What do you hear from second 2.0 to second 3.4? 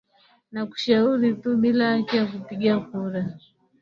ya kupiga kura